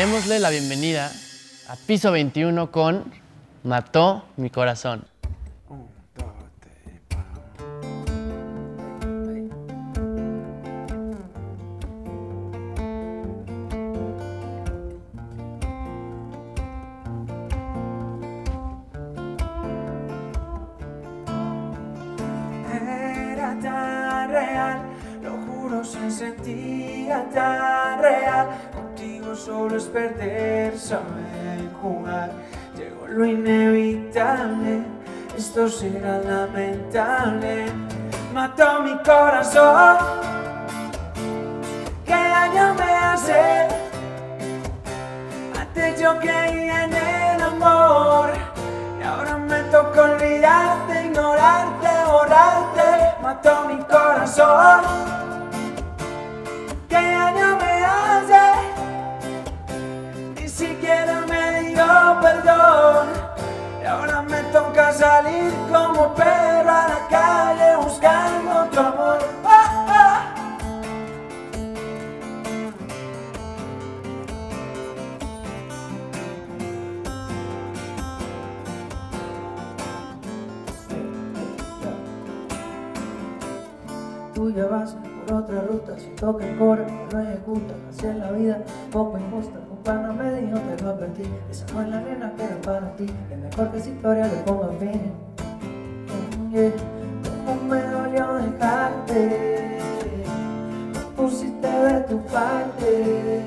[0.00, 1.12] démosle la bienvenida
[1.68, 3.04] a Piso 21 con
[3.64, 5.04] Mató mi corazón.
[22.72, 24.82] Era tan real,
[25.22, 28.69] lo juro se sentía tan real.
[29.34, 32.32] Solo es perder, saber jugar.
[32.76, 34.82] Llegó lo inevitable,
[35.36, 37.66] esto será lamentable.
[38.34, 39.98] Mató mi corazón.
[42.04, 43.68] ¿Qué daño me hace?
[45.58, 48.30] Antes yo creía en el amor
[48.98, 53.22] y ahora me toca olvidarte, ignorarte, borrarte.
[53.22, 55.09] Mató mi corazón.
[65.30, 69.18] Salir como perro a la calle buscando tu amor.
[69.44, 70.34] Ah, ah.
[84.34, 84.96] Tú ya vas
[85.32, 88.58] otra ruta, siento que corre, no ejecuta, así es la vida,
[88.90, 89.58] poco injusta.
[89.70, 92.96] Un pana me dijo te lo advertí, esa no es la nena que era para
[92.96, 95.12] ti, es mejor que esa historia le ponga fin.
[96.50, 96.72] Yeah.
[97.46, 99.78] Cómo me dolió dejarte,
[100.94, 103.44] no pusiste de tu parte.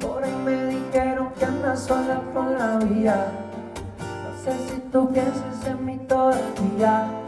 [0.00, 3.26] Por ahí me dijeron que andas sola por la vida.
[3.98, 7.23] No sé si tú piensas en mí todavía.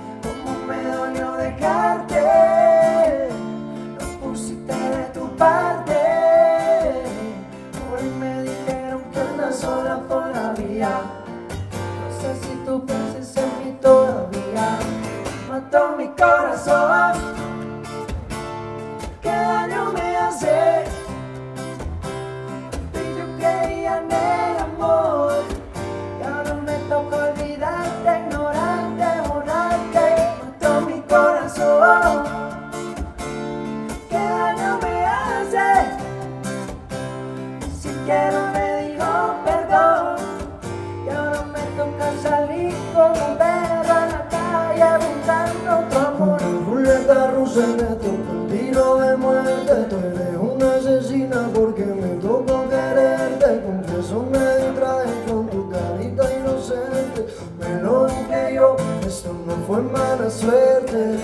[9.57, 11.01] Sola vida.
[11.73, 14.79] No sé si tú piensas en mí todavía.
[15.49, 17.06] Mató mi corazón.
[47.57, 53.63] El tiro de muerte Tú eres una asesina porque me tocó quererte.
[53.65, 57.27] Confieso me distraje con tu carita inocente.
[57.59, 61.19] Menos que yo, esto no fue mala suerte.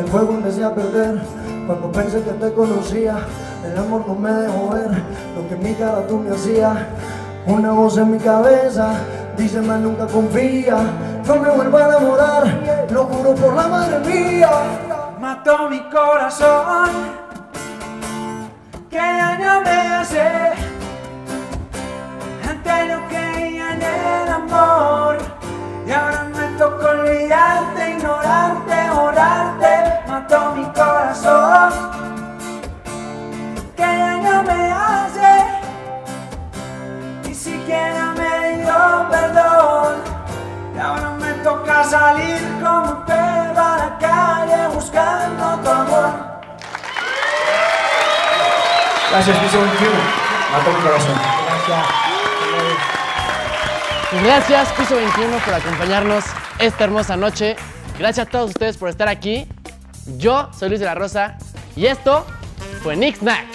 [0.00, 1.20] El juego empecé a perder
[1.66, 3.18] cuando pensé que te conocía
[3.62, 4.90] El amor no me dejó ver
[5.36, 6.78] lo que en mi cara tú me hacías.
[7.46, 8.94] Una voz en mi cabeza
[9.36, 10.78] dice más nunca confía
[11.26, 14.48] No me vuelva a enamorar, lo juro por la madre mía
[15.24, 16.90] mató mi corazón.
[18.90, 20.53] ¿Qué daño me hace?
[49.14, 49.92] Gracias, piso 21.
[50.50, 51.14] Mató mi corazón.
[54.10, 56.24] Y gracias, Piso 21, por acompañarnos
[56.58, 57.54] esta hermosa noche.
[57.96, 59.46] Gracias a todos ustedes por estar aquí.
[60.18, 61.38] Yo soy Luis de la Rosa
[61.76, 62.26] y esto
[62.82, 63.53] fue Nick Snack.